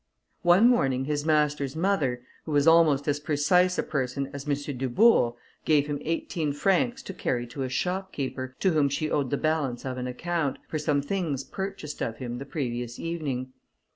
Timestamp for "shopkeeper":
7.69-8.55